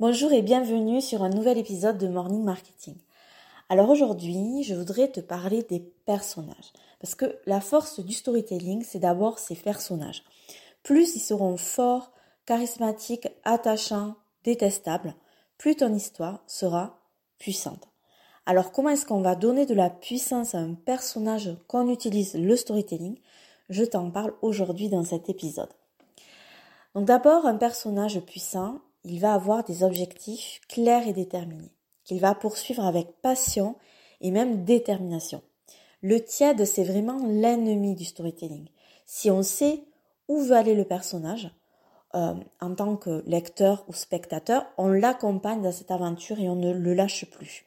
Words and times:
Bonjour 0.00 0.32
et 0.32 0.42
bienvenue 0.42 1.00
sur 1.00 1.22
un 1.22 1.28
nouvel 1.28 1.56
épisode 1.56 1.98
de 1.98 2.08
Morning 2.08 2.42
Marketing. 2.42 2.96
Alors 3.68 3.88
aujourd'hui, 3.88 4.64
je 4.64 4.74
voudrais 4.74 5.06
te 5.06 5.20
parler 5.20 5.62
des 5.62 5.78
personnages. 6.04 6.72
Parce 7.00 7.14
que 7.14 7.38
la 7.46 7.60
force 7.60 8.00
du 8.00 8.12
storytelling, 8.12 8.82
c'est 8.82 8.98
d'abord 8.98 9.38
ces 9.38 9.54
personnages. 9.54 10.24
Plus 10.82 11.14
ils 11.14 11.20
seront 11.20 11.56
forts, 11.56 12.10
charismatiques, 12.44 13.28
attachants, 13.44 14.16
détestables, 14.42 15.14
plus 15.58 15.76
ton 15.76 15.94
histoire 15.94 16.42
sera 16.48 16.98
puissante. 17.38 17.86
Alors 18.46 18.72
comment 18.72 18.88
est-ce 18.88 19.06
qu'on 19.06 19.22
va 19.22 19.36
donner 19.36 19.64
de 19.64 19.74
la 19.74 19.90
puissance 19.90 20.56
à 20.56 20.58
un 20.58 20.74
personnage 20.74 21.56
quand 21.68 21.86
on 21.86 21.92
utilise 21.92 22.34
le 22.34 22.56
storytelling? 22.56 23.20
Je 23.68 23.84
t'en 23.84 24.10
parle 24.10 24.34
aujourd'hui 24.42 24.88
dans 24.88 25.04
cet 25.04 25.28
épisode. 25.28 25.70
Donc 26.96 27.04
d'abord, 27.04 27.46
un 27.46 27.56
personnage 27.56 28.18
puissant, 28.18 28.80
il 29.04 29.20
va 29.20 29.34
avoir 29.34 29.64
des 29.64 29.82
objectifs 29.82 30.60
clairs 30.68 31.06
et 31.06 31.12
déterminés, 31.12 31.72
qu'il 32.04 32.20
va 32.20 32.34
poursuivre 32.34 32.84
avec 32.84 33.08
passion 33.22 33.76
et 34.20 34.30
même 34.30 34.64
détermination. 34.64 35.42
Le 36.02 36.22
tiède, 36.22 36.64
c'est 36.64 36.84
vraiment 36.84 37.26
l'ennemi 37.26 37.94
du 37.94 38.04
storytelling. 38.04 38.68
Si 39.06 39.30
on 39.30 39.42
sait 39.42 39.84
où 40.28 40.40
veut 40.40 40.56
aller 40.56 40.74
le 40.74 40.84
personnage, 40.84 41.50
euh, 42.14 42.34
en 42.60 42.74
tant 42.74 42.96
que 42.96 43.22
lecteur 43.26 43.84
ou 43.88 43.92
spectateur, 43.92 44.66
on 44.78 44.88
l'accompagne 44.88 45.62
dans 45.62 45.72
cette 45.72 45.90
aventure 45.90 46.38
et 46.38 46.48
on 46.48 46.56
ne 46.56 46.72
le 46.72 46.94
lâche 46.94 47.24
plus. 47.30 47.64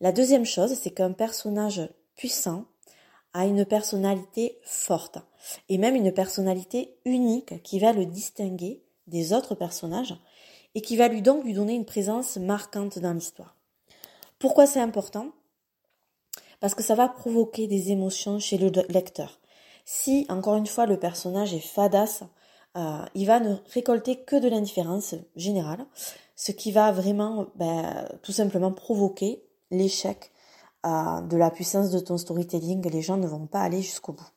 La 0.00 0.12
deuxième 0.12 0.44
chose, 0.44 0.74
c'est 0.74 0.92
qu'un 0.92 1.12
personnage 1.12 1.88
puissant 2.14 2.66
a 3.34 3.46
une 3.46 3.64
personnalité 3.64 4.58
forte 4.62 5.18
et 5.68 5.78
même 5.78 5.96
une 5.96 6.12
personnalité 6.12 6.96
unique 7.04 7.62
qui 7.62 7.78
va 7.78 7.92
le 7.92 8.06
distinguer 8.06 8.82
des 9.06 9.32
autres 9.32 9.54
personnages 9.54 10.16
et 10.78 10.80
qui 10.80 10.96
va 10.96 11.08
lui 11.08 11.22
donc 11.22 11.42
lui 11.42 11.54
donner 11.54 11.74
une 11.74 11.84
présence 11.84 12.36
marquante 12.36 13.00
dans 13.00 13.12
l'histoire. 13.12 13.56
Pourquoi 14.38 14.64
c'est 14.64 14.78
important? 14.78 15.30
Parce 16.60 16.76
que 16.76 16.84
ça 16.84 16.94
va 16.94 17.08
provoquer 17.08 17.66
des 17.66 17.90
émotions 17.90 18.38
chez 18.38 18.58
le 18.58 18.70
lecteur. 18.88 19.40
Si, 19.84 20.24
encore 20.28 20.54
une 20.54 20.68
fois, 20.68 20.86
le 20.86 20.96
personnage 20.96 21.52
est 21.52 21.58
fadasse, 21.58 22.22
euh, 22.76 23.04
il 23.16 23.26
va 23.26 23.40
ne 23.40 23.56
récolter 23.74 24.22
que 24.22 24.36
de 24.36 24.46
l'indifférence 24.46 25.16
générale, 25.34 25.84
ce 26.36 26.52
qui 26.52 26.70
va 26.70 26.92
vraiment 26.92 27.48
ben, 27.56 28.08
tout 28.22 28.30
simplement 28.30 28.70
provoquer 28.70 29.42
l'échec 29.72 30.30
euh, 30.86 31.20
de 31.22 31.36
la 31.36 31.50
puissance 31.50 31.90
de 31.90 31.98
ton 31.98 32.18
storytelling. 32.18 32.88
Les 32.88 33.02
gens 33.02 33.16
ne 33.16 33.26
vont 33.26 33.48
pas 33.48 33.62
aller 33.62 33.82
jusqu'au 33.82 34.12
bout. 34.12 34.30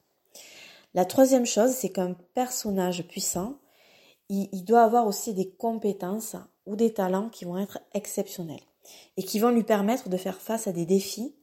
La 0.95 1.05
troisième 1.05 1.45
chose, 1.45 1.69
c'est 1.69 1.89
qu'un 1.89 2.15
personnage 2.33 3.07
puissant, 3.07 3.57
il, 4.31 4.63
doit 4.63 4.83
avoir 4.83 5.07
aussi 5.07 5.33
des 5.33 5.51
compétences 5.51 6.37
ou 6.65 6.75
des 6.75 6.93
talents 6.93 7.29
qui 7.29 7.43
vont 7.43 7.57
être 7.57 7.79
exceptionnels 7.93 8.61
et 9.17 9.23
qui 9.23 9.39
vont 9.39 9.49
lui 9.49 9.63
permettre 9.63 10.09
de 10.09 10.17
faire 10.17 10.39
face 10.39 10.67
à 10.67 10.71
des 10.71 10.85
défis 10.85 11.35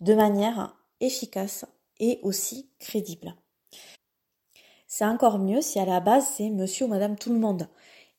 de 0.00 0.14
manière 0.14 0.76
efficace 1.00 1.64
et 1.98 2.20
aussi 2.22 2.70
crédible. 2.78 3.34
C'est 4.86 5.04
encore 5.04 5.38
mieux 5.38 5.60
si 5.60 5.80
à 5.80 5.84
la 5.84 6.00
base 6.00 6.26
c'est 6.36 6.50
monsieur 6.50 6.86
ou 6.86 6.88
madame 6.88 7.16
tout 7.16 7.32
le 7.32 7.40
monde 7.40 7.68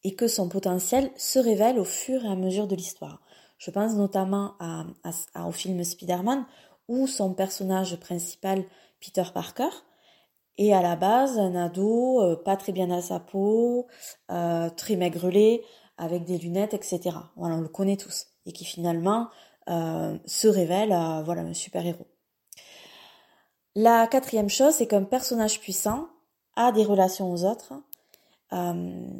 et 0.04 0.16
que 0.16 0.28
son 0.28 0.50
potentiel 0.50 1.12
se 1.16 1.40
révèle 1.40 1.80
au 1.80 1.86
fur 1.86 2.26
et 2.26 2.30
à 2.30 2.36
mesure 2.36 2.68
de 2.68 2.76
l'histoire. 2.76 3.22
Je 3.58 3.72
pense 3.72 3.94
notamment 3.94 4.56
au 5.36 5.52
film 5.52 5.84
Spider-Man 5.84 6.46
où 6.88 7.08
son 7.08 7.34
personnage 7.34 7.98
principal, 8.00 8.66
Peter 9.00 9.24
Parker, 9.34 9.70
et 10.60 10.74
à 10.74 10.82
la 10.82 10.98
base, 10.98 11.40
un 11.40 11.56
ado 11.56 12.22
euh, 12.22 12.36
pas 12.36 12.58
très 12.58 12.74
bien 12.74 12.92
à 12.92 13.02
sa 13.02 13.22
peau, 13.22 13.88
euh, 14.30 14.70
très 14.70 14.98
maigrelé, 14.98 15.64
avec 15.98 16.26
des 16.26 16.38
lunettes, 16.38 16.74
etc. 16.74 17.16
Voilà, 17.38 17.56
on 17.56 17.62
le 17.62 17.70
connaît 17.70 17.96
tous. 17.96 18.28
Et 18.46 18.52
qui 18.52 18.66
finalement 18.66 19.30
euh, 19.70 20.18
se 20.26 20.50
révèle 20.50 20.90
voilà, 21.24 21.44
un 21.44 21.54
super-héros. 21.54 22.08
La 23.74 24.06
quatrième 24.08 24.50
chose, 24.50 24.74
c'est 24.74 24.88
qu'un 24.88 25.06
personnage 25.06 25.62
puissant 25.62 26.10
a 26.58 26.74
des 26.74 26.84
relations 26.84 27.32
aux 27.32 27.46
autres 27.46 27.74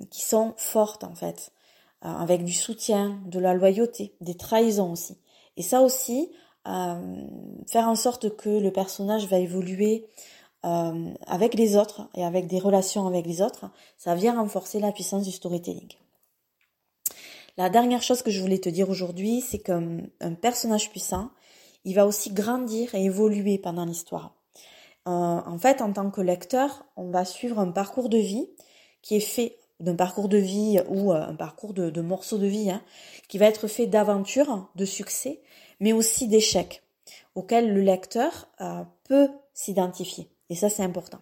qui 0.10 0.24
sont 0.24 0.56
fortes 0.58 1.04
en 1.04 1.14
fait, 1.14 1.52
avec 2.02 2.44
du 2.44 2.52
soutien, 2.52 3.22
de 3.28 3.38
la 3.38 3.54
loyauté, 3.54 4.16
des 4.22 4.36
trahisons 4.36 4.92
aussi. 4.92 5.20
Et 5.56 5.62
ça 5.62 5.82
aussi, 5.82 6.32
faire 6.66 7.88
en 7.88 7.96
sorte 7.96 8.36
que 8.36 8.50
le 8.50 8.72
personnage 8.72 9.28
va 9.28 9.38
évoluer 9.38 10.10
euh, 10.66 11.14
avec 11.26 11.54
les 11.54 11.78
autres 11.78 12.10
et 12.16 12.26
avec 12.26 12.48
des 12.48 12.60
relations 12.60 13.08
avec 13.08 13.26
les 13.26 13.42
autres, 13.42 13.70
ça 13.98 14.14
vient 14.14 14.36
renforcer 14.36 14.80
la 14.80 14.92
puissance 14.92 15.24
du 15.24 15.32
storytelling. 15.32 15.88
La 17.56 17.70
dernière 17.70 18.02
chose 18.02 18.22
que 18.22 18.32
je 18.32 18.42
voulais 18.42 18.60
te 18.60 18.68
dire 18.68 18.90
aujourd'hui, 18.90 19.40
c'est 19.42 19.60
qu'un 19.60 20.34
personnage 20.42 20.90
puissant, 20.90 21.30
il 21.86 21.96
va 21.96 22.06
aussi 22.06 22.32
grandir 22.32 22.94
et 22.94 23.06
évoluer 23.06 23.58
pendant 23.58 23.86
l'histoire. 23.86 24.36
Euh, 25.08 25.12
en 25.12 25.58
fait, 25.58 25.82
en 25.82 25.94
tant 25.94 26.12
que 26.12 26.20
lecteur, 26.20 26.86
on 26.98 27.10
va 27.10 27.24
suivre 27.24 27.60
un 27.60 27.72
parcours 27.72 28.10
de 28.10 28.18
vie 28.18 28.50
qui 29.02 29.16
est 29.16 29.22
fait 29.22 29.58
d'un 29.80 29.96
parcours 29.96 30.28
de 30.28 30.38
vie 30.38 30.82
ou 30.90 31.14
euh, 31.14 31.22
un 31.22 31.36
parcours 31.36 31.74
de, 31.74 32.02
morceaux 32.02 32.38
de 32.38 32.48
vie, 32.48 32.70
hein, 32.70 32.82
qui 33.30 33.38
va 33.38 33.46
être 33.46 33.68
fait 33.68 33.88
d'aventures, 33.88 34.70
de 34.76 34.84
succès, 34.84 35.42
mais 35.80 35.94
aussi 35.94 36.28
d'échecs, 36.28 36.84
auxquels 37.34 37.74
le 37.74 37.82
lecteur 37.82 38.50
peut 39.06 39.30
s'identifier. 39.54 40.30
Et 40.50 40.56
ça, 40.56 40.70
c'est 40.70 40.84
important. 40.84 41.20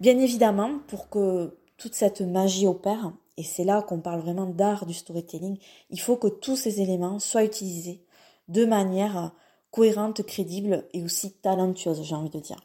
Bien 0.00 0.18
évidemment, 0.18 0.78
pour 0.86 1.08
que 1.08 1.56
toute 1.76 1.94
cette 1.94 2.20
magie 2.20 2.66
opère, 2.66 3.12
et 3.36 3.42
c'est 3.42 3.64
là 3.64 3.82
qu'on 3.82 4.00
parle 4.00 4.20
vraiment 4.20 4.46
d'art 4.46 4.86
du 4.86 4.94
storytelling, 4.94 5.58
il 5.90 6.00
faut 6.00 6.16
que 6.16 6.28
tous 6.28 6.56
ces 6.56 6.80
éléments 6.80 7.18
soient 7.18 7.44
utilisés 7.44 8.02
de 8.48 8.64
manière 8.64 9.32
cohérente, 9.70 10.22
crédible 10.22 10.86
et 10.92 11.02
aussi 11.02 11.32
talentueuse, 11.32 12.02
j'ai 12.02 12.14
envie 12.14 12.30
de 12.30 12.40
dire. 12.40 12.60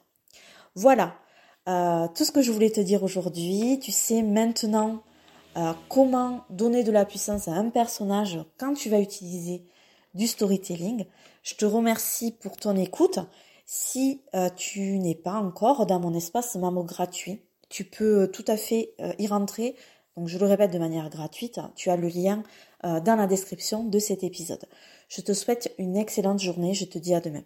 Voilà, 0.76 1.16
euh, 1.70 2.08
tout 2.16 2.24
ce 2.24 2.32
que 2.32 2.42
je 2.42 2.52
voulais 2.52 2.72
te 2.72 2.82
dire 2.82 3.04
aujourd'hui. 3.04 3.80
Tu 3.82 3.92
sais 3.92 4.22
maintenant 4.22 5.04
euh, 5.58 5.74
comment 5.90 6.46
donner 6.50 6.84
de 6.84 6.92
la 6.92 7.06
puissance 7.06 7.48
à 7.48 7.52
un 7.52 7.70
personnage 7.70 8.40
quand 8.58 8.74
tu 8.74 8.90
vas 8.90 9.00
utiliser 9.00 9.64
du 10.14 10.28
storytelling. 10.28 11.06
Je 11.44 11.56
te 11.56 11.66
remercie 11.66 12.32
pour 12.32 12.58
ton 12.58 12.76
écoute 12.76 13.20
si 13.76 14.22
euh, 14.36 14.52
tu 14.56 15.00
n'es 15.00 15.16
pas 15.16 15.34
encore 15.34 15.88
dans 15.88 16.00
mon 16.00 16.14
espace 16.14 16.54
Mamo 16.54 16.84
gratuit, 16.84 17.42
tu 17.70 17.84
peux 17.84 18.22
euh, 18.22 18.28
tout 18.28 18.46
à 18.48 18.56
fait 18.56 18.94
euh, 19.02 19.14
y 19.18 19.26
rentrer. 19.26 19.76
Donc 20.16 20.28
je 20.28 20.38
le 20.38 20.46
répète 20.46 20.70
de 20.70 20.78
manière 20.78 21.10
gratuite, 21.10 21.60
tu 21.76 21.90
as 21.90 21.98
le 21.98 22.08
lien 22.08 22.44
dans 22.84 23.16
la 23.16 23.26
description 23.26 23.84
de 23.84 23.98
cet 23.98 24.24
épisode. 24.24 24.64
Je 25.08 25.22
te 25.22 25.34
souhaite 25.34 25.74
une 25.80 25.96
excellente 25.96 26.40
journée, 26.40 26.76
je 26.76 26.86
te 26.86 27.00
dis 27.00 27.16
à 27.16 27.20
demain. 27.20 27.44